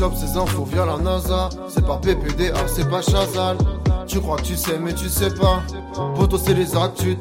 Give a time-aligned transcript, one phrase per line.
[0.00, 0.26] C'est
[2.68, 3.58] c'est pas Chazal.
[4.06, 5.62] Tu crois que tu sais, mais tu sais pas.
[6.42, 7.16] C'est les actus.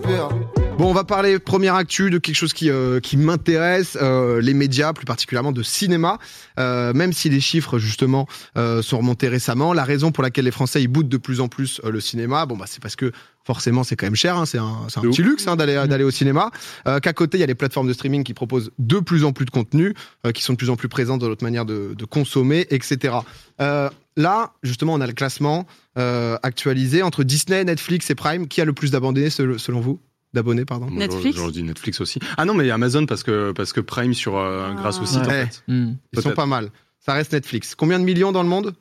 [0.78, 4.54] Bon, on va parler première actu de quelque chose qui, euh, qui m'intéresse, euh, les
[4.54, 6.20] médias, plus particulièrement de cinéma.
[6.58, 10.82] Euh, même si les chiffres justement sont remontés récemment, la raison pour laquelle les Français
[10.82, 13.12] ils boutent de plus en plus le cinéma, bon bah c'est parce que
[13.50, 15.74] forcément c'est quand même cher, hein, c'est un, c'est un De petit luxe hein, d'aller
[15.88, 16.52] d'aller au cinéma.
[16.88, 19.32] Euh, Qu'à côté il y a les plateformes de streaming qui proposent de plus en
[19.34, 19.96] plus de contenu,
[20.28, 23.16] euh, qui sont de plus en plus présentes dans notre manière de, de consommer, etc.
[23.60, 25.66] Euh, là justement on a le classement
[25.98, 28.48] euh, actualisé entre Disney, Netflix et Prime.
[28.48, 30.00] Qui a le plus d'abonnés selon selon vous?
[30.32, 30.86] D'abonnés, pardon.
[30.86, 31.38] Moi, Netflix?
[31.38, 32.20] J'aurais dit Netflix aussi.
[32.38, 35.26] Ah non, mais Amazon parce que, parce que Prime sur, euh, grâce au site, Ouais.
[35.26, 35.64] en fait.
[35.68, 35.94] Hmm.
[36.14, 36.70] Ils sont pas mal.
[37.04, 37.74] Ça reste Netflix.
[37.74, 38.76] Combien de millions dans le monde?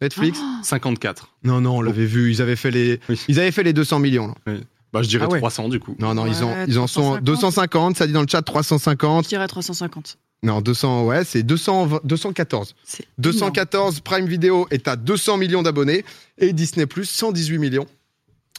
[0.00, 1.28] Netflix 54.
[1.44, 2.30] Non, non, on l'avait vu.
[2.30, 3.20] Ils avaient fait les, Oui.
[3.28, 4.28] ils avaient fait les 200 millions.
[4.46, 4.54] là.
[4.92, 5.38] Bah, je dirais Ah ouais.
[5.38, 5.96] 300 du coup.
[5.98, 7.24] Non, non, ils, ont, Ouais, ils en sont 350.
[7.24, 7.96] 250.
[7.96, 9.26] Ça dit dans le chat Je 350.
[9.28, 10.18] dirais 350.
[10.44, 12.74] Non, 200, ouais, c'est 200, 214.
[12.84, 14.00] C'est 214.
[14.00, 16.04] Prime Video est à 200 millions d'abonnés
[16.38, 17.86] et Disney Plus 118 millions.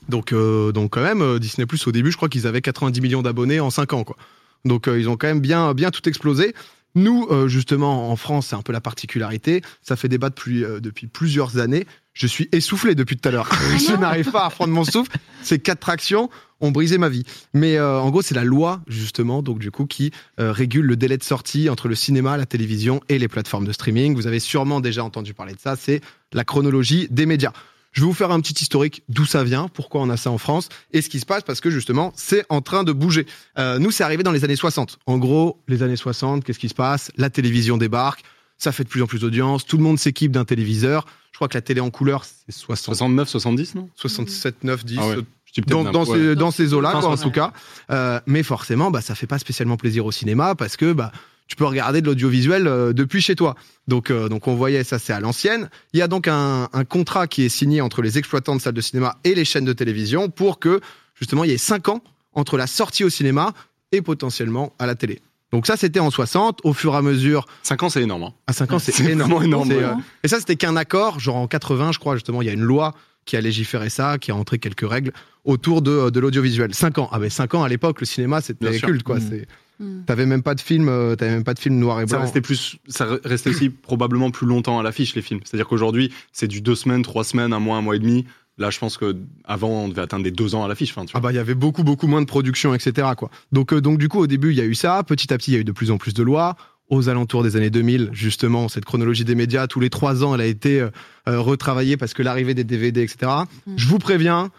[0.10, 3.00] Donc, euh, donc quand même, euh, Disney Plus au début, je crois qu'ils avaient 90
[3.02, 4.18] millions d'abonnés en 5 ans, quoi.
[4.66, 6.54] Donc euh, ils ont quand même bien, bien tout explosé.
[6.96, 9.62] Nous, euh, justement, en France, c'est un peu la particularité.
[9.82, 11.86] Ça fait débat depuis, euh, depuis plusieurs années.
[12.14, 13.50] Je suis essoufflé depuis tout à l'heure.
[13.78, 15.12] je n'arrive pas à reprendre mon souffle.
[15.44, 16.30] Ces quatre tractions
[16.62, 17.24] ont brisé ma vie.
[17.54, 20.96] Mais euh, en gros, c'est la loi, justement, donc du coup, qui euh, régule le
[20.96, 24.16] délai de sortie entre le cinéma, la télévision et les plateformes de streaming.
[24.16, 25.76] Vous avez sûrement déjà entendu parler de ça.
[25.76, 27.52] C'est la chronologie des médias.
[27.96, 30.38] Je vais vous faire un petit historique d'où ça vient, pourquoi on a ça en
[30.38, 33.26] France et ce qui se passe parce que justement c'est en train de bouger.
[33.58, 35.00] Euh, nous c'est arrivé dans les années 60.
[35.06, 37.10] En gros, les années 60, qu'est-ce qui se passe?
[37.16, 38.24] La télévision débarque,
[38.58, 41.06] ça fait de plus en plus d'audience, tout le monde s'équipe d'un téléviseur.
[41.32, 43.90] Je crois que la télé en couleur c'est 60, 69, 70, non?
[43.96, 45.16] 67, 9, 10, Ah ouais.
[45.16, 46.36] euh, Je dis peut-être dans, dans, n'importe- ces, ouais.
[46.36, 47.24] dans ces eaux-là, en 60.
[47.24, 47.54] tout cas.
[47.92, 51.14] Euh, mais forcément, bah, ça fait pas spécialement plaisir au cinéma parce que bah,
[51.48, 53.56] tu peux regarder de l'audiovisuel euh, depuis chez toi.
[53.88, 55.70] Donc, euh, donc on voyait ça, c'est à l'ancienne.
[55.94, 58.74] Il y a donc un, un contrat qui est signé entre les exploitants de salles
[58.74, 60.82] de cinéma et les chaînes de télévision pour que
[61.14, 62.02] justement il y ait 5 ans
[62.34, 63.54] entre la sortie au cinéma
[63.92, 65.20] et potentiellement à la télé.
[65.52, 66.60] Donc ça, c'était en 60.
[66.64, 68.24] Au fur et à mesure, 5 ans, c'est énorme.
[68.24, 68.34] hein.
[68.48, 69.44] à 5 ans, c'est énorme.
[69.44, 69.94] énorme, euh,
[70.24, 71.20] et ça, c'était qu'un accord.
[71.20, 72.94] Genre en 80, je crois, justement, il y a une loi
[73.26, 75.14] qui a légiféré ça, qui a entré quelques règles
[75.46, 76.74] autour de, de l'audiovisuel.
[76.74, 77.10] 5 ans.
[77.12, 79.18] Ah ben 5 ans, à l'époque, le cinéma, c'était culte, quoi.
[79.20, 79.28] Mm.
[79.30, 79.48] C'est-
[79.80, 80.02] Mm.
[80.06, 82.24] T'avais même pas de film, euh, t'avais même pas de film noir et Ça blanc.
[82.24, 85.42] restait, plus, ça restait aussi probablement plus longtemps à l'affiche, les films.
[85.44, 88.26] C'est-à-dire qu'aujourd'hui, c'est du deux semaines, trois semaines, un mois, un mois et demi.
[88.58, 90.92] Là, je pense que avant on devait atteindre des deux ans à l'affiche.
[90.96, 93.30] Enfin, Ah bah il y avait beaucoup beaucoup moins de production etc quoi.
[93.52, 95.52] Donc euh, donc du coup au début il y a eu ça, petit à petit
[95.52, 96.56] il y a eu de plus en plus de lois.
[96.88, 100.42] Aux alentours des années 2000 justement cette chronologie des médias tous les trois ans elle
[100.42, 100.90] a été euh,
[101.28, 103.30] euh, retravaillée parce que l'arrivée des DVD etc.
[103.66, 103.74] Mm.
[103.76, 104.52] Je vous préviens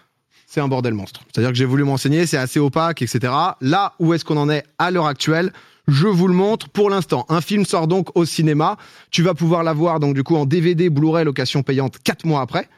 [0.56, 1.20] c'est un bordel monstre.
[1.34, 3.30] C'est-à-dire que j'ai voulu m'enseigner c'est assez opaque etc.
[3.60, 5.52] Là où est-ce qu'on en est à l'heure actuelle?
[5.86, 7.26] Je vous le montre pour l'instant.
[7.28, 8.78] Un film sort donc au cinéma.
[9.10, 12.70] Tu vas pouvoir l'avoir donc du coup en DVD, Blu-ray, location payante quatre mois après.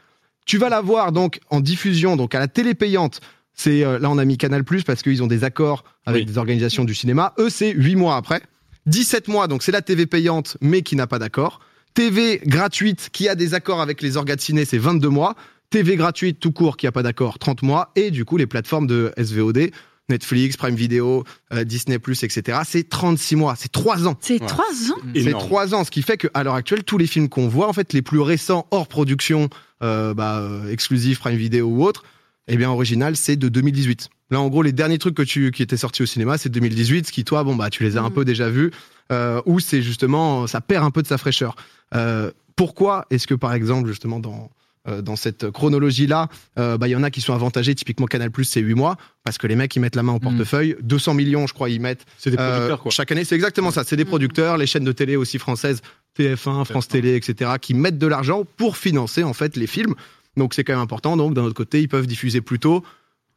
[0.45, 3.21] Tu vas l'avoir donc en diffusion, donc à la télé payante.
[3.53, 6.31] C'est euh, là on a mis Canal Plus parce qu'ils ont des accords avec Oui.
[6.33, 7.33] des organisations du cinéma.
[7.39, 8.41] Eux c'est 8 mois après.
[8.87, 11.61] 17 mois donc c'est la TV payante mais qui n'a pas d'accord.
[11.93, 15.35] TV gratuite qui a des accords avec les organes de ciné c'est 22 mois.
[15.69, 18.87] TV gratuite tout court qui a pas d'accord 30 mois et du coup les plateformes
[18.87, 19.69] de SVOD
[20.09, 22.57] Netflix, Prime Video, euh, Disney+, etc.
[22.65, 24.17] C'est 36 mois, c'est 3 ans.
[24.21, 24.47] C'est Ouais.
[24.47, 25.45] 3 ans C'est Énorme.
[25.45, 27.93] trois ans, ce qui fait qu'à l'heure actuelle, tous les films qu'on voit, en fait,
[27.93, 29.49] les plus récents hors production,
[29.83, 32.05] euh, bah, euh, exclusif Prime Video ou autre,
[32.47, 34.09] eh bien, original, c'est de 2018.
[34.31, 37.05] Là, en gros, les derniers trucs que tu, qui étaient sortis au cinéma, c'est 2018,
[37.05, 38.15] ce qui, toi, bon, bah, tu les as un Mhm.
[38.15, 38.71] peu déjà vus,
[39.11, 41.55] euh, où c'est justement, ça perd un peu de sa fraîcheur.
[41.93, 44.49] Euh, pourquoi est-ce que, par exemple, justement, dans,
[44.85, 48.61] dans cette chronologie-là, euh, bah, il y en a qui sont avantagés, typiquement Canal+, c'est
[48.61, 51.53] 8 mois, parce que les mecs, ils mettent la main au portefeuille, 200 millions, je
[51.53, 52.91] crois, ils mettent C'est des euh, producteurs, quoi.
[52.91, 53.83] Chaque année, c'est exactement ça.
[53.83, 54.07] C'est des Mm.
[54.07, 55.81] producteurs, les chaînes de télé aussi françaises,
[56.17, 59.95] TF1, France Télé, etc., qui mettent de l'argent pour financer en fait les films.
[60.37, 61.17] Donc c'est quand même important.
[61.17, 62.83] Donc d'un autre côté, ils peuvent diffuser plus tôt.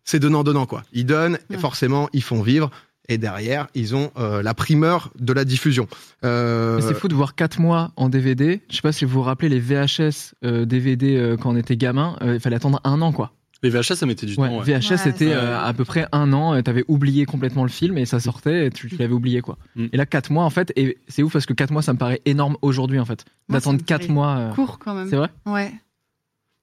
[0.04, 0.82] C'est donnant donnant quoi.
[0.92, 2.70] Ils donnent et forcément ils font vivre.
[3.12, 5.86] Et derrière, ils ont euh, la primeur de la diffusion.
[6.24, 8.62] Euh, c'est fou de voir 4 mois en DVD.
[8.70, 11.76] Je sais pas si vous vous rappelez les VHS euh, DVD euh, quand on était
[11.76, 12.16] gamin.
[12.22, 13.32] euh, Il fallait attendre un an quoi.
[13.62, 14.58] Les VHS, ça mettait du Ouais, temps.
[14.60, 14.64] ouais.
[14.64, 16.54] VHS Ouais, c'était euh, à peu près un an.
[16.54, 19.58] euh, T'avais oublié complètement le film et ça sortait et tu, tu l'avais oublié quoi.
[19.76, 19.86] Mm.
[19.92, 20.72] Et là 4 mois en fait.
[20.74, 23.24] Et c'est ouf parce que 4 mois ça me paraît énorme aujourd'hui en fait.
[23.50, 24.36] D'attendre me 4 paraît mois.
[24.38, 25.10] euh, Court quand même.
[25.10, 25.28] c'est vrai?
[25.46, 25.70] Ouais,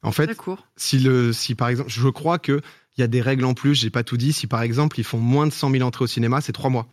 [0.01, 0.65] en fait, très court.
[0.77, 2.61] si le, si par exemple, je crois que
[2.99, 3.75] il y a des règles en plus.
[3.75, 4.33] J'ai pas tout dit.
[4.33, 6.87] Si par exemple ils font moins de 100 000 entrées au cinéma, c'est trois mois.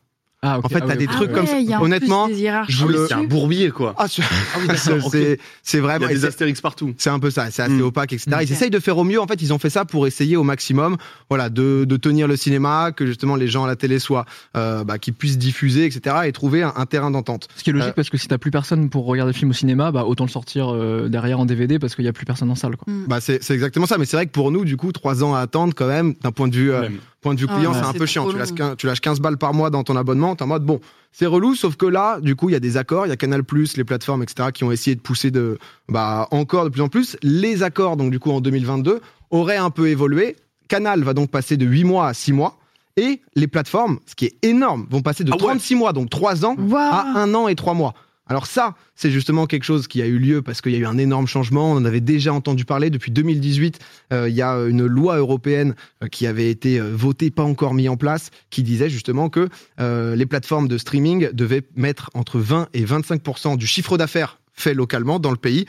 [0.54, 0.60] Ah.
[0.62, 1.58] En fait, Ah t'as des trucs Ah comme ça.
[1.58, 3.94] il y a en plus Honnêtement, je Ah le- c'est un bourbier, quoi.
[3.98, 5.12] Ah, c'est- Ah oui, d'accord, ok.
[5.12, 6.06] c'est c'est Il y vraiment.
[6.06, 6.94] a des astérix partout.
[6.98, 7.82] C'est un peu ça, c'est assez Mm.
[7.82, 8.30] opaque, etc.
[8.40, 8.50] Ils Ok.
[8.50, 9.20] essayent de faire au mieux.
[9.20, 10.96] En fait, ils ont fait ça pour essayer au maximum,
[11.28, 14.24] voilà, de, de tenir le cinéma, que justement les gens à la télé soient,
[14.56, 16.16] euh, bah, qu'ils puissent diffuser, etc.
[16.26, 17.48] Et trouver un, un terrain d'entente.
[17.56, 19.50] Ce qui est logique Euh, parce que si t'as plus personne pour regarder le film
[19.50, 22.26] au cinéma, bah autant le sortir euh, derrière en DVD parce qu'il y a plus
[22.26, 22.76] personne en salle.
[22.76, 22.92] Quoi.
[23.08, 23.98] Bah, c'est c'est exactement ça.
[23.98, 26.32] Mais c'est vrai que pour nous, du coup, trois ans à attendre, quand même, d'un
[26.32, 26.88] point de vue, euh,
[27.22, 28.22] point de vue Ah client, ouais, c'est un c'est peu chiant.
[28.22, 28.44] trop Tu long.
[28.44, 30.35] lâches, 15, tu lâches 15 balles par mois dans ton abonnement.
[30.36, 30.80] T'es en mode bon,
[31.12, 31.54] c'est relou.
[31.54, 33.42] Sauf que là, du coup, il y a des accords, il y a Canal+,
[33.76, 34.50] les plateformes, etc.
[34.52, 37.16] qui ont essayé de pousser de, bah, encore de plus en plus.
[37.22, 39.00] Les accords, donc du coup, en 2022,
[39.30, 40.36] auraient un peu évolué.
[40.68, 42.58] Canal va donc passer de 8 mois à 6 mois.
[42.98, 45.42] Et les plateformes, ce qui est énorme, vont passer de Ah ouais.
[45.42, 47.92] 36 mois, donc 3 ans, à un an et trois mois.
[48.28, 50.86] Alors ça, c'est justement quelque chose qui a eu lieu parce qu'il y a eu
[50.86, 51.70] un énorme changement.
[51.72, 53.78] On en avait déjà entendu parler depuis 2018.
[54.12, 57.74] euh, il y a une loi européenne euh, qui avait été euh, votée, pas encore
[57.74, 59.48] mise en place, qui disait justement que
[59.80, 64.74] euh, les plateformes de streaming devaient mettre entre 20 et 25% du chiffre d'affaires fait
[64.74, 65.66] localement dans le pays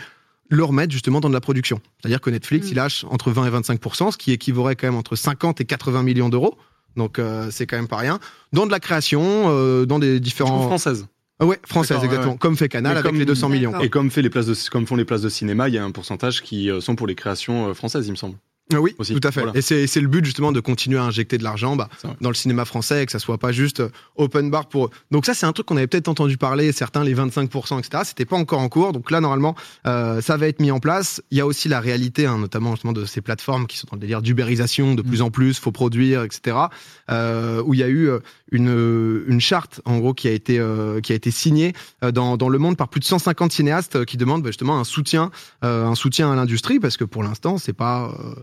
[0.50, 1.81] le remettre justement dans de la production.
[2.00, 2.69] C'est-à-dire que Netflix, Mm.
[2.71, 6.03] il lâche entre 20 et 25% ce qui équivaudrait quand même entre 50 et 80
[6.03, 6.57] millions d'euros.
[6.95, 8.19] Donc euh, c'est quand même pas rien.
[8.53, 10.63] Dans de la création, euh, dans des différents...
[10.68, 11.06] française.
[11.39, 12.31] Ah ouais, française, exactement.
[12.34, 12.38] ouais.
[12.39, 13.80] Comme fait Canal Mais avec comme- les 200 millions.
[13.80, 15.84] Et comme, fait les places de, comme font les places de cinéma, il y a
[15.84, 18.38] un pourcentage qui euh, sont pour les créations euh, françaises, il me semble.
[18.73, 19.41] Ah Oui, Aussi, tout à fait.
[19.41, 19.57] voilà.
[19.57, 21.89] Et c'est le but justement de continuer à injecter de l'argent bah,
[22.21, 24.89] dans le cinéma français et que ça soit pas juste euh, open bar pour.
[25.11, 28.03] Donc ça c'est un truc qu'on avait peut-être entendu parler, certains les 25%, etc.
[28.05, 28.91] C'était pas encore en cours.
[28.93, 29.55] Donc là normalement
[29.85, 31.21] euh, ça va être mis en place.
[31.31, 33.95] Il y a aussi la réalité, hein, notamment justement de ces plateformes qui sont dans
[33.95, 36.57] le délire d'ubérisation de plus en plus, faut produire, etc.
[37.09, 38.19] Euh, où il y a eu euh,
[38.51, 41.73] une, euh, une charte en gros qui a été euh, qui a été signée
[42.13, 45.31] dans, dans le monde par plus de 150 cinéastes qui demandent bah, justement un soutien
[45.63, 48.35] euh, un soutien à l'industrie parce que pour l'instant c'est pas euh,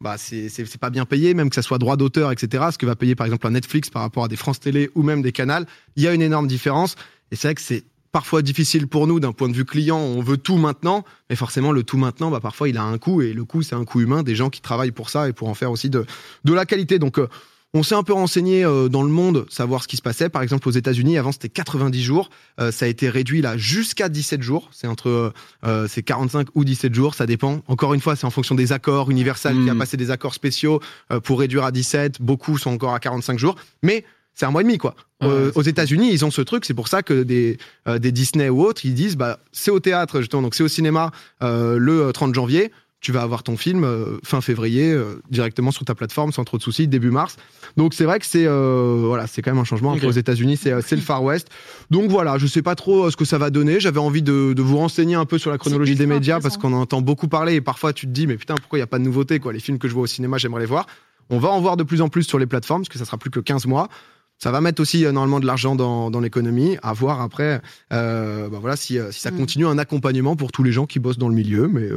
[0.00, 2.64] bah c'est pas bien payé, même que ça soit droit d'auteur, etc.
[2.72, 5.02] Ce que va payer par exemple un Netflix par rapport à des France Télé ou
[5.02, 5.66] même des canals,
[5.96, 6.96] il y a une énorme différence.
[7.30, 9.98] Et c'est vrai que c'est parfois difficile pour nous d'un point de vue client.
[9.98, 13.22] On veut tout maintenant, mais forcément le tout maintenant, bah parfois il a un coût
[13.22, 15.48] et le coût c'est un coût humain, des gens qui travaillent pour ça et pour
[15.48, 16.06] en faire aussi de
[16.44, 16.98] de la qualité.
[16.98, 17.28] Donc euh,
[17.72, 20.28] on s'est un peu renseigné euh, dans le monde, savoir ce qui se passait.
[20.28, 22.30] Par exemple, aux États-Unis, avant c'était 90 jours,
[22.60, 24.68] Euh, ça a été réduit là jusqu'à 17 jours.
[24.72, 25.32] C'est entre
[25.64, 27.62] euh, c'est 45 ou 17 jours, ça dépend.
[27.68, 29.10] Encore une fois, c'est en fonction des accords.
[29.10, 29.78] Universal qui a Mm.
[29.78, 30.80] passé des accords spéciaux
[31.12, 32.20] euh, pour réduire à 17.
[32.20, 34.94] Beaucoup sont encore à 45 jours, mais c'est un mois et demi quoi.
[35.22, 36.64] Euh, aux États-Unis, ils ont ce truc.
[36.64, 39.78] C'est pour ça que des euh, des Disney ou autres, ils disent bah c'est au
[39.80, 41.10] théâtre justement, donc c'est au cinéma
[41.42, 42.72] euh, le euh, 30 janvier.
[43.00, 46.58] Tu vas avoir ton film euh, fin février euh, directement sur ta plateforme sans trop
[46.58, 47.36] de soucis début mars.
[47.78, 49.92] Donc c'est vrai que c'est euh, voilà, c'est quand même un changement.
[49.94, 51.48] Aux États-Unis, c'est le Far West.
[51.90, 53.80] Donc voilà, je sais pas trop ce que ça va donner.
[53.80, 56.72] J'avais envie de, de vous renseigner un peu sur la chronologie des médias parce qu'on
[56.74, 58.86] en entend beaucoup parler et parfois tu te dis mais putain pourquoi il y a
[58.86, 59.52] pas de nouveautés quoi?
[59.54, 60.86] Les films que je vois au cinéma, j'aimerais les voir.
[61.30, 63.16] On va en voir de plus en plus sur les plateformes parce que ça sera
[63.16, 63.88] plus que 15 mois.
[64.36, 66.76] Ça va mettre aussi normalement de l'argent dans, dans l'économie.
[66.82, 67.60] À voir après,
[67.90, 69.36] bah voilà, si, si ça Mm.
[69.36, 71.66] continue un accompagnement pour tous les gens qui bossent dans le milieu.
[71.68, 71.88] Mais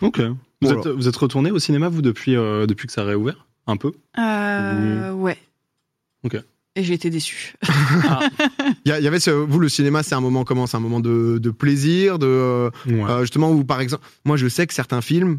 [0.00, 0.20] Ok.
[0.62, 0.80] Vous, Voilà.
[0.82, 3.76] êtes, vous êtes retourné au cinéma, vous, depuis, euh, depuis que ça a réouvert Un
[3.76, 5.38] peu Euh, ouais.
[6.24, 6.36] Ok.
[6.76, 7.54] Et j'ai été déçue.
[8.84, 10.66] il y, a- il y avait ce, vous le cinéma, c'est un moment comment?
[10.66, 13.02] C'est un moment de, de plaisir, de euh, Ouais.
[13.10, 15.38] euh, justement où par exemple, moi je sais que certains films.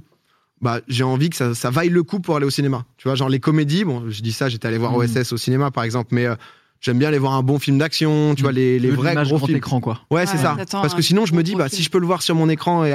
[0.60, 2.86] Bah, j'ai envie que ça, ça vaille le coup pour aller au cinéma.
[2.98, 4.96] Tu vois, genre les comédies, bon, je dis ça, j'étais allé voir Mm.
[4.98, 6.36] OSS au cinéma par exemple, mais euh,
[6.82, 9.38] j'aime bien aller voir un bon film d'action, tu vois, les, les Le- vrais gros
[9.38, 9.58] grand films.
[9.58, 10.02] écran quoi.
[10.12, 10.58] Ouais, c'est Ouais, ça.
[10.72, 11.78] Parce que sinon, je me dis, bah, film.
[11.78, 12.92] si je peux le voir sur mon écran et.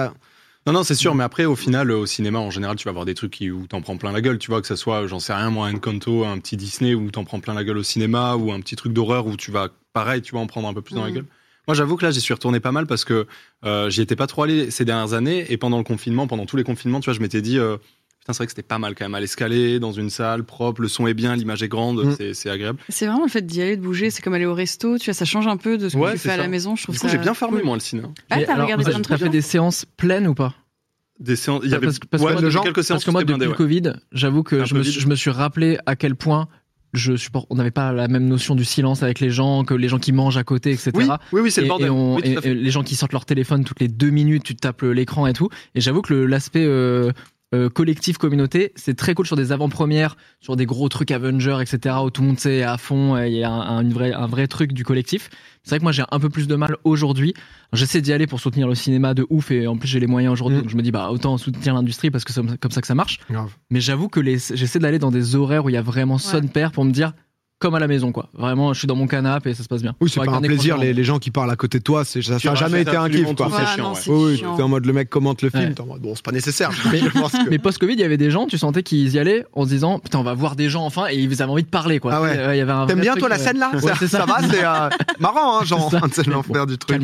[0.67, 2.91] Non, non, c'est sûr, mais après, au final, euh, au cinéma, en général, tu vas
[2.91, 4.39] avoir des trucs qui, où t'en prends plein la gueule.
[4.39, 7.09] Tu vois, que ce soit, j'en sais rien, moi, un Encanto, un petit Disney où
[7.13, 9.69] t'en prends plein la gueule au cinéma, ou un petit truc d'horreur où tu vas,
[9.93, 11.15] pareil, tu vas en prendre un peu plus dans la Mhm.
[11.15, 11.27] gueule.
[11.69, 13.27] Moi, j'avoue que là, j'y suis retourné pas mal parce que
[13.65, 15.47] euh, j'y étais pas trop allé ces dernières années.
[15.53, 17.77] Et pendant le confinement, pendant tous les confinements, tu vois, je m'étais dit, euh,
[18.33, 20.89] c'est vrai que c'était pas mal quand même à l'escalier, dans une salle propre, le
[20.89, 22.15] son est bien, l'image est grande, Mhm.
[22.17, 22.79] c'est- c'est agréable.
[22.89, 24.11] C'est vraiment le fait d'y aller, de bouger.
[24.11, 24.99] C'est comme aller au resto.
[24.99, 26.77] Tu vois, ça change un peu de ce que Ouais, tu fais à la maison.
[26.77, 27.67] Je trouve Du coup, ça j'ai bien formé, cool.
[27.67, 28.03] moi, le ciné.
[28.05, 28.13] hein.
[28.31, 29.19] Ah, t'as alors, regardé plein de trucs.
[29.19, 30.55] fait des séances pleines ou pas?
[31.19, 32.99] Des séances, il y avait parce, que- parce que ouais, moi, de gens- quelques séances
[32.99, 35.79] Parce que moi, depuis le Covid, j'avoue que je me, suis, je me suis rappelé
[35.87, 36.47] à quel point
[36.93, 39.89] je supporte, on n'avait pas la même notion du silence avec les gens, que les
[39.89, 40.93] gens qui mangent à côté, etc.
[40.95, 41.87] Oui, oui, oui, c'est et, le bordel.
[41.89, 42.49] et on- Oui, tout à et- fait.
[42.51, 45.33] et les gens qui sortent leur téléphone toutes les deux minutes, tu tapes l'écran et
[45.33, 45.49] tout.
[45.75, 47.13] Et j'avoue que le- l'aspect euh,
[47.55, 51.95] euh, collectif, communauté, c'est très cool sur des avant-premières, sur des gros trucs Avengers, etc.
[52.05, 54.13] où tout le monde sait à fond, et il y a un, un- une vraie-
[54.13, 55.31] un vrai truc du collectif.
[55.63, 57.35] C'est vrai que moi j'ai un peu plus de mal aujourd'hui.
[57.73, 60.33] J'essaie d'y aller pour soutenir le cinéma de ouf et en plus j'ai les moyens
[60.33, 60.63] aujourd'hui, Mm.
[60.63, 62.95] donc je me dis bah autant soutenir l'industrie parce que c'est comme ça que ça
[62.95, 63.19] marche.
[63.31, 63.51] Grave.
[63.71, 66.43] Mais j'avoue que les, j'essaie d'aller dans des horaires où il y a vraiment son
[66.49, 67.13] père pour me dire
[67.59, 68.29] comme à la maison, quoi.
[68.35, 69.95] Vraiment, je suis dans mon canapé et ça se passe bien.
[70.01, 70.77] Oui, c'est pas un plaisir.
[70.77, 73.09] Les, les gens qui parlent à côté de toi, ça, ça a jamais été un
[73.09, 73.49] kiff, quoi.
[73.51, 74.01] C'est Ouais, chiant, non, ouais.
[74.03, 74.57] c'est Oui, oui, chiant.
[74.57, 75.73] t'es en mode le mec commente le film, Ouais.
[75.75, 76.71] t'es en mode, bon, c'est pas nécessaire.
[76.93, 77.01] Mais
[77.57, 79.99] que- post-Covid, il y avait des gens, tu sentais qu'ils y allaient en se disant
[80.01, 82.13] Putain, on va voir des gens enfin, et ils avaient envie de parler, quoi.
[82.15, 82.35] Ah ouais.
[82.55, 83.71] Il y avait un T'aimes bien truc, toi la euh, scène là?
[83.73, 84.27] ouais, ça, c'est ça.
[84.27, 84.89] va, c'est euh,
[85.21, 87.01] marrant, hein, genre C'est l'enfer du truc.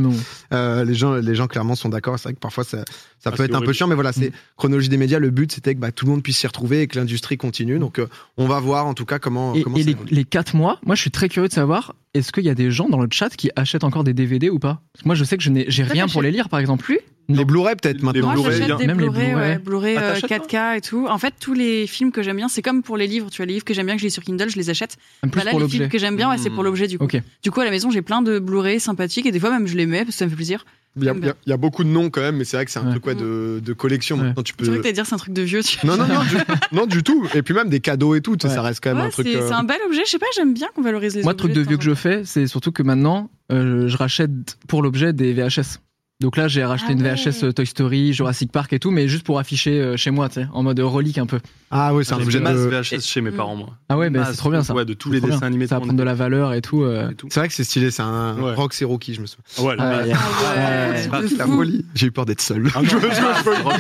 [0.53, 2.19] Euh, les gens, les gens clairement sont d'accord.
[2.19, 2.79] C'est vrai que parfois ça,
[3.19, 4.33] ça Ah, peut être un peu chiant, mais voilà, c'est Mm.
[4.57, 5.19] chronologie des médias.
[5.19, 7.79] Le but c'était que bah, tout le monde puisse s'y retrouver et que l'industrie continue.
[7.79, 8.07] Donc euh,
[8.37, 9.55] on va voir en tout cas comment.
[10.43, 10.51] Et, comment et ça les, évolue.
[10.51, 12.71] les 4 mois, moi je suis très curieux de savoir, est-ce qu'il y a des
[12.71, 14.83] gens dans le chat qui achètent encore des DVD ou pas?
[14.93, 16.83] Parce que Moi je sais que je n'ai j'ai rien pour les lire par exemple.
[16.85, 18.23] Plus Les Blu-ray peut-être Les maintenant.
[18.27, 18.77] Moi, Blu-ray, j'achète bien.
[18.77, 19.51] des Même les Blu-ray, Blu-ray.
[19.53, 21.07] ouais, Blu-ray Ah, euh, t'achètes, 4K et tout.
[21.09, 23.31] En fait, tous les films que j'aime bien, c'est comme pour les livres.
[23.31, 24.97] Tu vois, les livres que j'aime bien, que je lis sur Kindle, je les achète.
[25.23, 25.79] Même plus Bah là, pour les l'objet.
[25.79, 26.67] films que j'aime bien, ouais, c'est pour Hmm.
[26.67, 27.05] l'objet du coup.
[27.05, 27.21] Ok.
[27.43, 29.77] Du coup, à la maison, j'ai plein de Blu-ray sympathiques et des fois même je
[29.77, 30.65] les mets parce que ça me fait plaisir.
[30.97, 32.45] Il y, a, il y a- il y a beaucoup de noms quand même, mais
[32.45, 32.91] c'est vrai que c'est un Ouais.
[32.91, 34.17] truc ouais, de, de collection.
[34.19, 34.25] Ouais.
[34.25, 34.83] Maintenant, tu C'est vrai peux.
[34.83, 35.63] que dire c'est un truc de vieux.
[35.63, 36.37] Tu Non, non, non, du,
[36.73, 37.27] non, du tout.
[37.35, 39.27] Et puis même des cadeaux et tout, ça reste quand même Ouais, un truc.
[39.27, 40.03] c'est euh, c'est un bel objet.
[40.05, 41.91] Je sais pas, j'aime bien qu'on valorise les Moi, le truc de vieux que temps
[41.91, 44.31] je fais, c'est surtout que maintenant, euh, je rachète
[44.69, 45.79] pour l'objet des VHS.
[46.23, 47.03] Donc là, j'ai racheté Ah une.
[47.03, 50.29] VHS euh, Toy Story, Jurassic Park et tout, mais juste pour afficher euh, chez moi,
[50.29, 51.41] tu sais, en mode relique un peu.
[51.71, 52.69] Ah oui, c'est un J'ai objet une masse de.
[52.99, 53.37] VHS chez mes Mm.
[53.37, 53.71] parents, moi.
[53.89, 54.75] Ah ouais, Masse, c'est trop bien ça.
[54.75, 55.47] Ouais, de tous C'est les dessins bien.
[55.49, 55.67] animés.
[55.67, 56.83] Ça va de prendre de la valeur et tout.
[56.83, 57.11] euh.
[57.11, 57.29] et tout.
[57.31, 58.55] C'est vrai que c'est stylé, c'est un Ouais.
[58.55, 59.69] Rox et Rocky, je me souviens.
[59.69, 61.85] Ouais, la Ah ouais, Bah, C'est folie.
[61.95, 62.69] J'ai eu peur d'être seul.
[62.75, 62.81] Ah
[63.65, 63.77] Rock.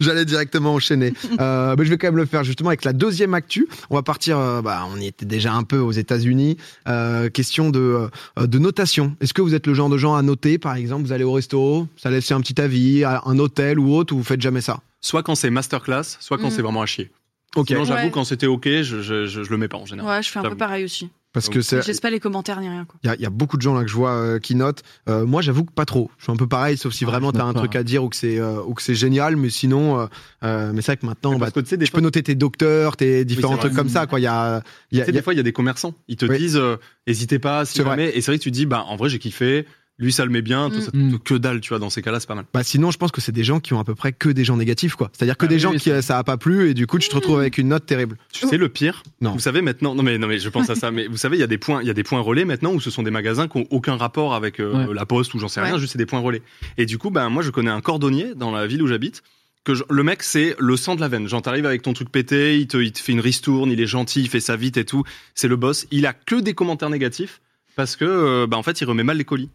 [0.00, 1.12] J'allais directement enchaîner.
[1.40, 3.68] Euh, mais je vais quand même le faire justement avec la deuxième actu.
[3.90, 4.38] On va partir.
[4.38, 6.56] euh, bah, on y était déjà un peu aux États-Unis.
[6.88, 9.16] Euh, question de euh, de notation.
[9.20, 11.32] Est-ce que vous êtes le genre de gens à noter, par exemple, vous allez au
[11.32, 14.60] resto, ça laisse un petit avis, à un hôtel ou autre, ou vous faites jamais
[14.60, 16.50] ça Soit quand c'est masterclass, soit quand Mm.
[16.50, 17.10] c'est vraiment à chier.
[17.56, 17.68] Ok.
[17.68, 18.10] Sinon, j'avoue, Ouais.
[18.10, 20.10] quand c'était ok, je, je, je, je le mets pas en général.
[20.16, 21.08] Ouais, je fais un peu pareil aussi.
[21.32, 22.86] Parce que c'est Je laisse pas les commentaires ni rien.
[23.02, 24.54] Il y, a- il y a beaucoup de gens là que je vois euh, qui
[24.54, 24.84] notent.
[25.08, 26.08] Euh, moi, j'avoue que pas trop.
[26.18, 27.58] Je suis un peu pareil, sauf si vraiment t'as note un pas.
[27.58, 29.34] truc à dire ou que c'est euh, ou que c'est génial.
[29.36, 30.08] Mais sinon,
[30.42, 32.22] mais c'est vrai que maintenant, bah, parce que tu sais, des tu fois, peux noter
[32.22, 34.06] tes docteurs, tes différents trucs comme ça.
[34.06, 35.36] Quoi, il y a, il y a- Tu sais, il y a- des fois, il
[35.38, 35.94] y a des commerçants.
[36.06, 36.38] Ils te Oui.
[36.38, 36.76] disent, euh,
[37.08, 37.92] hésitez pas, si C'est vrai.
[37.96, 38.16] jamais.
[38.16, 39.66] Et c'est vrai que tu te dis, bah, en vrai, j'ai kiffé.
[39.98, 40.70] Lui, ça le met bien.
[40.70, 40.82] Toi, Mm.
[40.82, 41.18] ça te Mm.
[41.20, 41.78] que dalle, tu vois.
[41.78, 42.44] Dans ces cas-là, c'est pas mal.
[42.52, 44.44] bah, sinon, je pense que c'est des gens qui ont à peu près que des
[44.44, 45.08] gens négatifs, quoi.
[45.12, 46.98] C'est-à-dire que Ah des oui, gens oui, qui ça a pas plu et du coup,
[46.98, 48.16] tu te retrouves avec une note terrible.
[48.32, 49.04] Tu sais, le pire.
[49.20, 49.32] Non.
[49.32, 49.94] Vous savez maintenant.
[49.94, 50.90] Non, mais, non, mais je pense à ça.
[50.90, 52.72] Mais vous savez, il y a des points, il y a des points relais maintenant
[52.74, 54.94] où ce sont des magasins qui ont aucun rapport avec euh, Ouais.
[54.94, 55.74] la poste ou j'en sais rien.
[55.74, 55.78] Ouais.
[55.78, 56.42] Juste, c'est des points relais.
[56.76, 59.22] Et du coup, ben, moi, je connais un cordonnier dans la ville où j'habite.
[59.62, 61.26] Que je- le mec, c'est le sang de la veine.
[61.28, 63.86] Genre, t'arrives avec ton truc pété, il te, il te fait une ristourne, il est
[63.86, 65.04] gentil, il fait ça vite et tout.
[65.36, 65.86] C'est le boss.
[65.92, 67.40] Il a que des commentaires négatifs
[67.76, 69.48] parce que, bah, en fait, il remet mal les colis.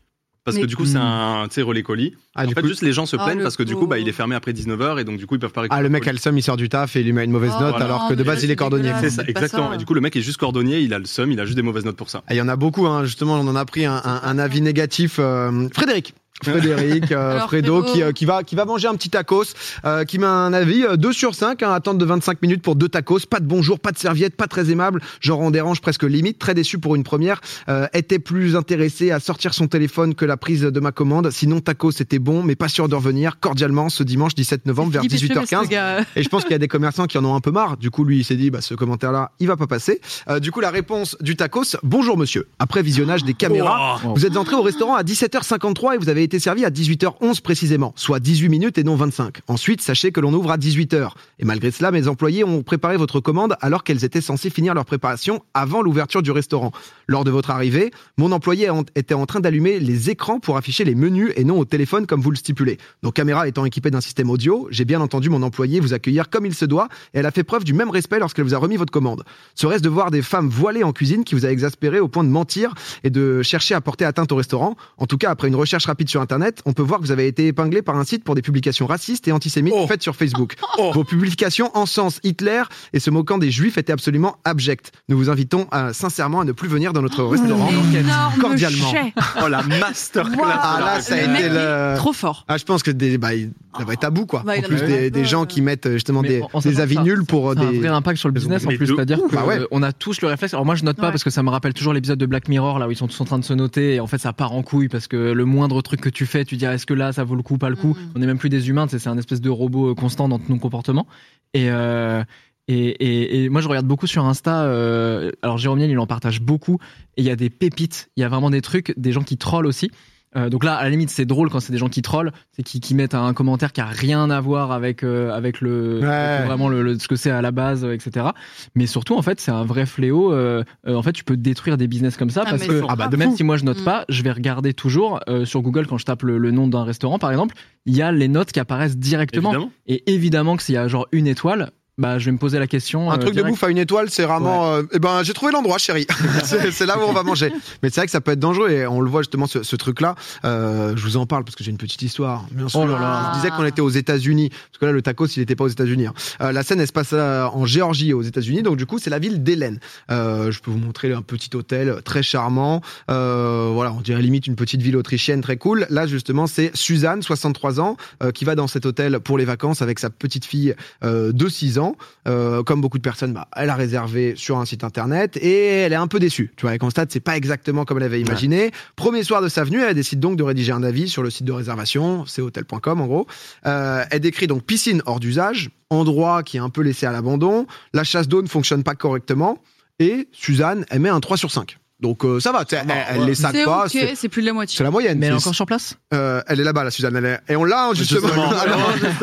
[0.50, 1.02] Parce Mais- que du coup, c'est Hmm.
[1.44, 2.16] un, tu sais, relais colis.
[2.36, 3.76] Ah, en du fait, coup, juste les gens se Oh, plaignent le parce que du
[3.76, 5.64] coup, bah, il est fermé après 19h et donc du coup, ils peuvent pas ah,
[5.64, 6.10] récupérer le mec colis.
[6.10, 7.70] a le seum, il sort du taf et il lui met une mauvaise Oh, note,
[7.72, 7.86] voilà.
[7.86, 8.92] alors que de base, il est cordonnier.
[9.00, 9.74] C'est ça, exactement.
[9.74, 11.56] Et du coup, le mec est juste cordonnier, il a le seum, il a juste
[11.56, 12.24] des mauvaises notes pour ça.
[12.28, 13.04] Ah, Il y en a beaucoup, hein.
[13.06, 15.18] justement, on en a pris un avis négatif.
[15.20, 16.14] euh, Frédéric.
[16.44, 17.94] Frédéric, euh, Alors, Fredo, Fredo.
[17.94, 19.44] qui, euh, qui, va, qui va manger un petit tacos,
[19.86, 22.76] euh, qui met un avis euh, 2 sur 5, hein, attente de 25 minutes pour
[22.76, 26.04] deux tacos, pas de bonjour, pas de serviette, pas très aimable, genre on dérange presque
[26.04, 30.26] limite, très déçu pour une première, euh, était plus intéressé à sortir son téléphone que
[30.26, 33.90] la prise de ma commande, sinon tacos c'était bon, mais pas sûr de revenir, cordialement
[33.90, 35.62] ce dimanche 17 novembre vers Philippe Etchebest, 18h15.
[35.64, 36.06] le gars.
[36.16, 37.78] Et je pense qu'il y a des commerçants qui en ont un peu marre.
[37.78, 40.02] Du coup, lui, il s'est dit, bah, ce commentaire-là, il va pas passer.
[40.30, 42.48] Euh, du coup, la réponse du tacos, bonjour monsieur.
[42.60, 44.14] Après visionnage des caméras, Oh.
[44.16, 47.92] vous êtes entré au restaurant à 17h53 et vous avez été servi à 18h11 précisément,
[47.96, 49.40] soit 18 minutes et non 25.
[49.48, 51.14] Ensuite, sachez que l'on ouvre à 18h.
[51.40, 54.86] Et malgré cela, mes employés ont préparé votre commande alors qu'elles étaient censées finir leur
[54.86, 56.72] préparation avant l'ouverture du restaurant.
[57.08, 60.94] Lors de votre arrivée, mon employé était en train d'allumer les écrans pour afficher les
[60.94, 62.78] menus et non au téléphone comme vous le stipulez.
[63.02, 66.46] Nos caméras étant équipées d'un système audio, j'ai bien entendu mon employé vous accueillir comme
[66.46, 68.76] il se doit et elle a fait preuve du même respect lorsqu'elle vous a remis
[68.76, 69.24] votre commande.
[69.56, 72.30] Serait-ce de voir des femmes voilées en cuisine qui vous a exaspéré au point de
[72.30, 75.88] mentir et de chercher à porter atteinte au restaurant En tout cas, après une recherche
[75.88, 78.36] rapide sur Internet, on peut voir que vous avez été épinglé par un site pour
[78.36, 79.88] des publications racistes et antisémites Oh.
[79.88, 80.56] faites sur Facebook.
[80.94, 82.64] Vos publications encensent Hitler
[82.94, 84.92] et se moquant des juifs étaient absolument abjectes.
[85.10, 87.70] Nous vous invitons euh, sincèrement à ne plus venir dans notre restaurant.
[87.94, 88.92] Énorme cordialement.
[88.92, 89.14] chais.
[89.44, 92.46] Oh la masterclass Ah, là, ça a Le été le- Trop fort.
[92.48, 94.44] Ah, je pense que des, bah, il- ça va être tabou, quoi.
[94.46, 96.60] Bah, en en plus des, des gens qui mettent euh, justement Mais des, on- on
[96.60, 97.04] des avis ça.
[97.04, 97.80] nuls pour euh, Ça a un des.
[97.80, 99.60] vrai impact sur le business en plus, c'est-à-dire bah ouais.
[99.70, 100.54] qu'on a tous le réflexe.
[100.54, 101.12] Alors moi je note pas Ouais.
[101.12, 103.20] parce que ça me rappelle toujours l'épisode de Black Mirror là où ils sont tous
[103.22, 105.46] en train de se noter et en fait ça part en couille parce que le
[105.46, 107.70] moindre truc que tu fais, tu dis est-ce que là ça vaut le coup, pas
[107.70, 107.90] le coup.
[107.90, 108.12] Mhm.
[108.16, 110.58] On est même plus des humains, c'est un espèce de robot euh, constant dans nos
[110.58, 111.08] comportements.
[111.54, 112.24] Et euh,
[112.68, 114.64] et, et, et moi je regarde beaucoup sur Insta.
[114.66, 116.78] euh, alors Jérôme Niel, il en partage beaucoup
[117.18, 118.10] et il y a des pépites.
[118.16, 119.90] Il y a vraiment des trucs, des gens qui trollent aussi.
[120.36, 122.62] Euh, donc là, à la limite, c'est drôle quand c'est des gens qui trollent, c'est
[122.62, 126.08] qui, qui mettent un commentaire qui a rien à voir avec euh, avec le Ouais.
[126.08, 128.28] avec vraiment le, le- ce que c'est à la base, euh, etc.
[128.76, 130.32] Mais surtout, en fait, c'est un vrai fléau.
[130.32, 133.08] euh, en fait, tu peux détruire des business comme ça Ah, parce que ah bah,
[133.08, 133.86] de même si moi je note Mm.
[133.86, 136.84] pas, je vais regarder toujours euh, sur Google quand je tape le, le nom d'un
[136.84, 137.56] restaurant, par exemple,
[137.86, 139.50] il y a les notes qui apparaissent directement.
[139.52, 139.72] Évidemment.
[139.88, 142.66] Et évidemment que s'il y a genre une étoile, bah je vais me poser la
[142.68, 143.12] question.
[143.12, 144.74] Un euh, truc de bouffe à une étoile, c'est vraiment.
[144.74, 146.08] euh, eh ben, j'ai trouvé l'endroit, chérie.
[146.44, 147.52] c'est là où on va manger.
[147.84, 149.76] Mais c'est vrai que ça peut être dangereux et on le voit justement ce, ce
[149.76, 150.16] truc-là.
[150.46, 152.46] Euh, je vous en parle parce que j'ai une petite histoire.
[152.52, 152.80] Bien sûr.
[152.80, 153.32] Oh là là.
[153.34, 155.70] Je disais qu'on était aux États-Unis parce que là le tacos il n'était pas aux
[155.70, 156.08] États-Unis.
[156.08, 156.14] hein.
[156.42, 158.64] Euh, la scène elle se passe euh, en Géorgie aux États-Unis.
[158.64, 159.80] Donc du coup c'est la ville d'Hélène.
[160.10, 162.82] Euh, je peux vous montrer un petit hôtel très charmant.
[163.12, 165.86] Euh, voilà, on dirait limite une petite ville autrichienne très cool.
[165.90, 169.82] Là justement c'est Suzanne, 63 ans, euh, qui va dans cet hôtel pour les vacances
[169.82, 171.89] avec sa petite fille euh, de 6 ans.
[172.28, 175.94] Euh, comme beaucoup de personnes, bah, elle a réservé sur un site internet et elle
[175.94, 176.52] est un peu déçue.
[176.56, 178.72] Tu vois, elle constate c'est pas exactement comme elle avait imaginé.
[178.96, 181.46] Premier soir de sa venue, elle décide donc de rédiger un avis sur le site
[181.46, 183.28] de réservation, c'est hotel.com en gros.
[183.66, 187.68] Euh, elle décrit donc piscine hors d'usage, endroit qui est un peu laissé à l'abandon,
[187.94, 189.58] la chasse d'eau ne fonctionne pas correctement
[190.00, 191.78] et Suzanne, elle met un 3 sur 5.
[192.00, 194.48] Donc euh, ça va, tu sais, elle, elle les sac C'est pas, c'est plus de
[194.48, 194.78] la moitié?
[194.78, 195.20] c'est la moyenne.
[195.20, 195.98] Mais elle est encore sur place?
[196.14, 197.16] Euh, elle est là-bas, la Suzanne.
[197.18, 197.40] Elle est...
[197.50, 198.28] Et on l'a justement.
[198.28, 198.52] Justement.
[198.62, 198.76] ah, non,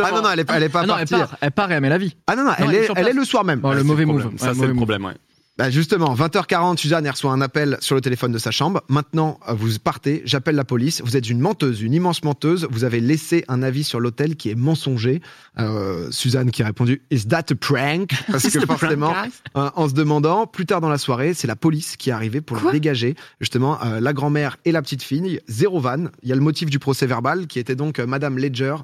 [0.05, 1.25] ah non, non, elle est, elle est pas Ah non, elle partie.
[1.27, 2.15] part, elle part et elle met la vie.
[2.27, 3.61] Ah non, non, Non, elle, elle est elle est le soir même.
[3.61, 4.23] Bon, le c'est mauvais move.
[4.23, 5.15] Ça, Ouais, c'est mauvais le problème, ouais.
[5.59, 8.83] Bah justement, 20h40, Suzanne reçoit un appel sur le téléphone de sa chambre.
[8.91, 11.01] Maintenant, euh, vous partez, j'appelle la police.
[11.03, 12.69] Vous êtes une menteuse, une immense menteuse.
[12.71, 15.23] Vous avez laissé un avis sur l'hôtel qui est mensonger.
[15.59, 18.11] Euh, Suzanne qui a répondu Is that a prank?
[18.31, 19.15] Parce que forcément,
[19.57, 22.43] euh, en se demandant, plus tard dans la soirée, c'est la police qui est arrivée
[22.43, 22.73] pour Quoi?
[22.73, 23.15] le dégager.
[23.41, 26.05] Justement, euh, la grand-mère et la petite fille, zéro van.
[26.23, 28.77] Il y a le motif du procès verbal qui était donc Madame Ledger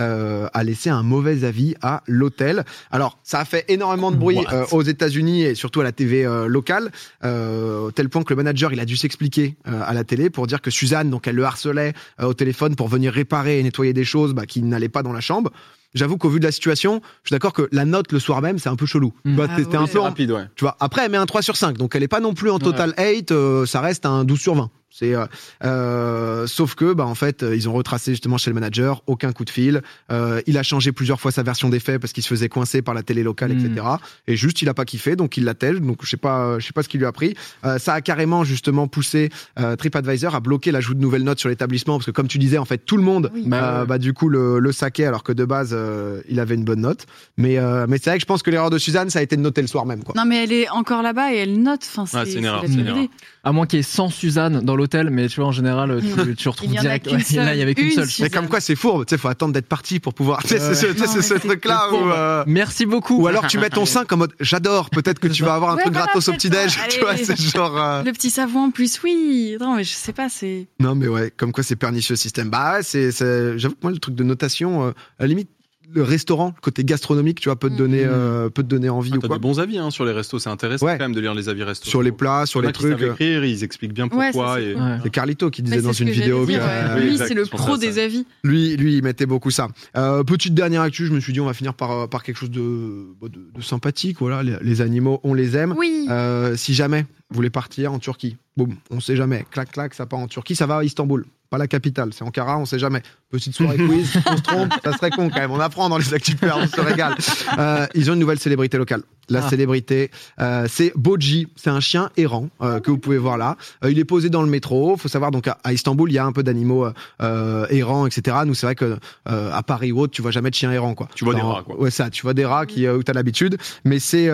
[0.00, 2.64] euh, a laissé un mauvais avis à l'hôtel.
[2.92, 6.17] Alors, ça a fait énormément de bruit euh, aux États-Unis et surtout à la TV
[6.24, 6.90] euh, locale,
[7.24, 10.30] euh, au tel point que le manager il a dû s'expliquer euh, à la télé
[10.30, 13.62] pour dire que Suzanne, donc elle le harcelait euh, au téléphone pour venir réparer et
[13.62, 15.50] nettoyer des choses bah, qui n'allaient pas dans la chambre.
[15.94, 18.58] J'avoue qu'au vu de la situation, je suis d'accord que la note le soir même,
[18.58, 19.12] c'est un peu chelou.
[19.24, 19.40] Mm.
[19.40, 20.44] Ah t'es un peu en- rapide, ouais.
[20.54, 22.50] tu vois, après, elle met un 3 sur 5, donc elle est pas non plus
[22.50, 24.70] en total 8, euh, ça reste un 12 sur 20.
[24.90, 25.26] C'est, euh,
[25.64, 29.32] euh, sauf que, bah, en fait, euh, ils ont retracé justement chez le manager, aucun
[29.32, 29.82] coup de fil.
[30.10, 32.82] Euh, il a changé plusieurs fois sa version des faits parce qu'il se faisait coincer
[32.82, 33.86] par la télé locale, etc.
[34.26, 35.80] Et juste, il a pas kiffé, donc il l'attelle.
[35.80, 37.34] Donc, je sais pas, je sais pas ce qu'il lui a pris.
[37.64, 39.30] Euh, ça a carrément justement poussé
[39.60, 42.58] euh, TripAdvisor à bloquer l'ajout de nouvelles notes sur l'établissement parce que, comme tu disais,
[42.58, 43.42] en fait, tout le monde, Oui.
[43.46, 46.54] Bah, euh, bah, du coup, le, le saquait alors que de base, euh, il avait
[46.54, 47.06] une bonne note.
[47.36, 49.36] Mais, euh, mais c'est vrai que je pense que l'erreur de Suzanne, ça a été
[49.36, 50.14] de noter le soir même, quoi.
[50.16, 51.82] Non, mais elle est encore là-bas et elle note.
[51.86, 53.08] Enfin, c'est Ouais, une erreur, une.
[53.44, 56.34] À moins qu'il y ait 100 Suzanne dans l'hôtel, mais tu vois, en général, tu,
[56.36, 57.06] tu retrouves Il direct.
[57.06, 58.08] ouais, là, il y avait qu'une Une seule.
[58.20, 60.42] Mais comme quoi c'est fourbe, tu sais, faut attendre d'être parti pour pouvoir.
[60.48, 63.20] Tu sais, c'est ce, truc-là euh, Merci beaucoup.
[63.20, 65.76] Ou alors tu mets ton 5 en mode j'adore, peut-être que tu vas avoir un
[65.76, 67.76] Ouais, truc voilà, gratos au petit-déj, tu vois, c'est genre.
[67.76, 69.56] euh, Le petit savon en plus, oui.
[69.60, 70.66] Non, mais je sais pas, c'est.
[70.80, 72.48] Non, mais ouais, comme quoi c'est pernicieux le système.
[72.48, 73.10] Bah ouais, c'est.
[73.58, 75.50] J'avoue que moi, le truc de notation, euh, à la limite,
[75.90, 78.10] le restaurant, le côté gastronomique, tu vois, peut te donner, Mhm.
[78.12, 79.36] euh, peut te donner envie Ah, ou T'as quoi.
[79.36, 80.98] des bons avis hein, sur les restos, c'est intéressant Ouais.
[80.98, 81.88] quand même de lire les avis restos.
[81.88, 83.00] Sur les plats, sur les savent trucs.
[83.02, 84.60] écrire, ils expliquent bien pourquoi.
[84.60, 84.74] et...
[84.74, 84.98] Ouais.
[85.02, 86.70] C'est Carlito qui disait dans une vidéo dire, que, ouais.
[86.70, 87.78] euh, Oui, Lui, c'est le pro ça.
[87.78, 88.26] des avis.
[88.44, 89.68] Lui, lui, il mettait beaucoup ça.
[89.96, 92.50] Euh, petite dernière actu, je me suis dit, on va finir par, par quelque chose
[92.50, 94.18] de, bah, de, de sympathique.
[94.20, 95.74] Voilà, les, les animaux, on les aime.
[95.78, 96.06] Oui.
[96.10, 99.44] Euh, si jamais vous voulez partir en Turquie, boum, on sait jamais.
[99.50, 101.24] Clac, clac, ça part en Turquie, ça va à Istanbul.
[101.50, 103.00] Pas la capitale, c'est Ankara, on sait jamais.
[103.30, 105.50] Petite soirée quiz, on se trompe, ça serait con quand même.
[105.50, 107.16] On apprend dans les actus on se régale.
[107.58, 109.02] Euh, ils ont une nouvelle célébrité locale.
[109.30, 109.48] La Ah.
[109.48, 111.48] célébrité, euh, c'est Boji.
[111.56, 113.56] C'est un chien errant euh, que vous pouvez voir là.
[113.88, 114.96] Il est posé dans le métro.
[114.98, 116.86] Faut savoir donc à, à Istanbul, il y a un peu d'animaux
[117.20, 118.36] errants, etc.
[118.44, 121.08] Nous, c'est vrai que à Paris ou autre, tu vois jamais de chien errant, quoi.
[121.14, 121.80] Tu vois des rats, quoi.
[121.80, 122.10] Ouais, ça.
[122.10, 124.28] Tu vois des rats qui où t'as l'habitude, mais c'est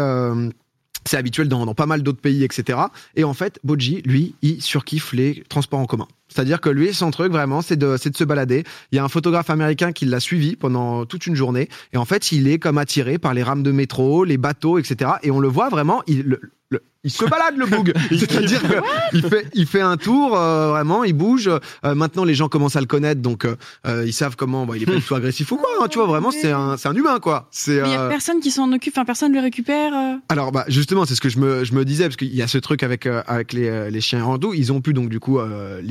[1.06, 2.78] c'est habituel dans, dans pas mal d'autres pays, etc.
[3.14, 6.08] Et en fait, Boji, lui, il surkiffe les transports en commun.
[6.34, 8.64] C'est-à-dire que lui, son truc vraiment, c'est de, c'est de se balader.
[8.90, 11.68] Il y a un photographe américain qui l'a suivi pendant toute une journée.
[11.92, 15.12] Et en fait, il est comme attiré par les rames de métro, les bateaux, etc.
[15.22, 17.92] Et on le voit vraiment, il, le- le- il se balade le boug.
[18.08, 18.62] C'est-à-dire
[19.10, 21.50] qu'il fait, il fait un tour, euh, vraiment, il bouge.
[21.84, 24.64] Euh, maintenant, les gens commencent à le connaître, donc euh, ils savent comment.
[24.64, 25.68] Bah, il est pas du tout agressif ou quoi.
[25.82, 27.48] hein, tu vois, vraiment, c'est un, c'est un humain, quoi.
[27.50, 27.82] C'est.
[27.82, 29.92] Mais il y a personne qui s'en occupe, enfin, personne le récupère.
[29.92, 30.14] euh.
[30.30, 32.48] alors bah justement c'est ce que je me, je me disais parce qu'il y a
[32.48, 35.20] ce truc avec euh, avec les, euh, les chiens rando ils ont pu donc du
[35.20, 35.82] coup euh,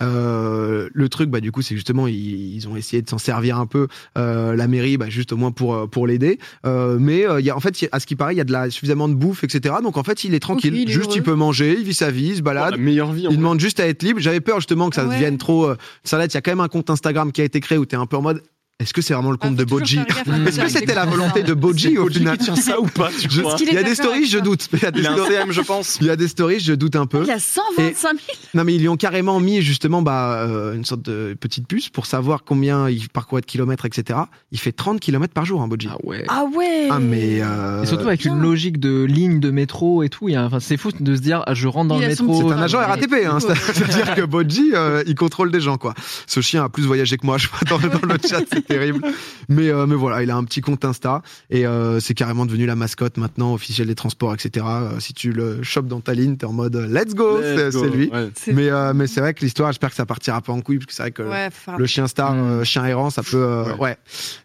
[0.00, 3.58] euh, le truc bah du coup c'est justement ils, ils ont essayé de s'en servir
[3.58, 7.26] un peu euh, la mairie bah juste au moins pour euh, pour l'aider euh, mais
[7.26, 8.70] euh, il y a en fait à ce qui paraît il y a de la
[8.70, 11.16] suffisamment de bouffe etc donc en fait il est tranquille il est juste heureux.
[11.18, 13.22] il peut manger il vit sa vie il se Oh, balade la meilleure vie.
[13.22, 13.36] il vrai.
[13.36, 14.20] demande juste à être libre.
[14.20, 15.14] J'avais peur justement que ça Ouais.
[15.14, 15.66] devienne trop.
[15.66, 15.76] Euh,
[16.12, 18.06] il y a quand même un compte Instagram qui a été créé où t'es un
[18.06, 18.42] peu en mode.
[18.78, 21.06] Est-ce que c'est vraiment le compte Ah, de faut toujours Boji Est-ce que c'était la
[21.06, 23.74] volonté de Boji au final qui tient ça ou pas, tu Je- crois qu'il Il
[23.74, 24.68] y a des stories, je doute.
[24.74, 25.96] Il y a des stories- je pense.
[26.02, 27.22] il y a des stories, je doute un peu.
[27.22, 28.18] Il y a 125 000.
[28.52, 31.88] Non, mais ils lui ont carrément mis justement bah, euh, une sorte de petite puce
[31.88, 34.18] pour savoir combien il parcourt de kilomètres, etc.
[34.52, 35.88] Il fait 30 kilomètres par jour, hein, Boji.
[35.90, 36.24] Ah ouais.
[36.28, 36.88] Ah ouais.
[36.90, 37.38] Ah, mais.
[37.40, 38.34] euh, Et surtout avec bien.
[38.34, 40.28] une logique de ligne de métro et tout.
[40.36, 42.42] Enfin, c'est fou de se dire, ah, je rentre dans Il le métro.
[42.46, 42.78] C'est un agent.
[42.78, 45.94] RATP, hein, c'est-à-dire que Boji, euh, il contrôle des gens, quoi.
[46.26, 49.00] Ce chien a plus voyagé que moi, je vois, dans, dans le chat, terrible.
[49.48, 52.66] Mais, euh, mais voilà, il a un petit compte Insta et euh, c'est carrément devenu
[52.66, 54.66] la mascotte maintenant officielle des transports, etc.
[54.68, 57.88] Euh, si tu le chopes dans ta ligne, t'es en mode let's go, c'est c'est
[57.88, 58.10] lui.
[58.12, 58.30] Ouais.
[58.34, 60.78] C'est- Mais, euh, mais c'est vrai que l'histoire, j'espère que ça partira pas en couille
[60.78, 61.48] parce que c'est vrai que Ouais,
[61.78, 63.96] le chien star, chien errant, ça peut, euh, ouais.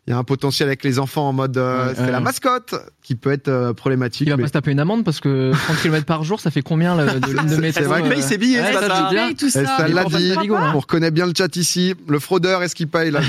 [0.07, 2.75] Il y a un potentiel avec les enfants en mode euh, Ouais, c'est la mascotte
[3.03, 4.27] qui peut être euh, problématique.
[4.27, 6.51] Il va mais- pas se taper une amende parce que 30 km par jour, ça
[6.51, 8.73] fait combien le, de ligne de métro vrai euh, qu'il paye ses billets, ouais, c'est
[8.73, 8.87] ça, ça.
[8.87, 9.77] ça.
[9.77, 10.29] ça l'a dit.
[10.29, 10.71] de là.
[10.75, 11.95] On reconnaît bien le chat ici.
[12.07, 13.27] Le fraudeur, est-ce qu'il paye là dans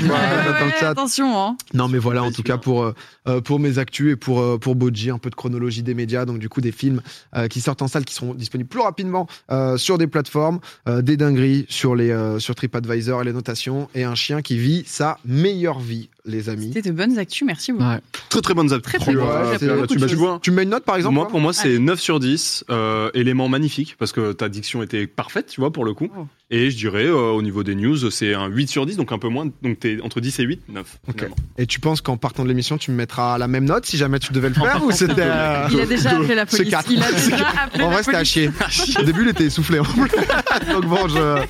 [0.65, 1.57] le attention, hein.
[1.73, 2.93] Non, mais voilà, en tout cas pour euh,
[3.27, 6.25] euh, pour mes actus et pour euh, pour Boji, un peu de chronologie des médias,
[6.25, 7.01] donc du coup des films
[7.35, 11.01] euh, qui sortent en salle, qui seront disponibles plus rapidement euh, sur des plateformes, euh,
[11.01, 14.83] des dingueries sur les euh, sur TripAdvisor et les notations, et un chien qui vit
[14.85, 16.71] sa meilleure vie, les amis.
[16.73, 17.83] C'était de bonnes actus, merci beaucoup.
[17.83, 17.99] Ouais.
[18.29, 18.93] Très très bonnes actus.
[18.93, 21.79] Très, très Ouais, Bah, tu mets une note par exemple moi, pour moi, c'est Allez.
[21.79, 22.65] 9 sur 10.
[22.69, 26.09] Euh, élément magnifique, parce que ta diction était parfaite, tu vois, pour le coup.
[26.17, 26.25] Oh.
[26.49, 29.17] Et je dirais, euh, au niveau des news, c'est un 8 sur 10, donc un
[29.17, 29.49] peu moins.
[29.61, 30.97] Donc t'es entre 10 et 8, 9.
[31.07, 31.15] Ok.
[31.15, 31.35] finalement.
[31.57, 34.19] Et tu penses qu'en partant de l'émission, tu me mettras la même note si jamais
[34.19, 36.67] tu devais le faire ou c'était euh, Il a déjà appelé la police.
[36.89, 38.49] Il a déjà appelé En vrai, c'était à chier.
[38.99, 39.79] Au début, il était essoufflé.
[39.79, 40.09] en plus.
[40.71, 41.43] Donc bon, je...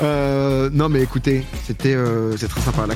[0.00, 2.86] Euh, non, mais écoutez, c'était euh, c'est très sympa.
[2.86, 2.94] La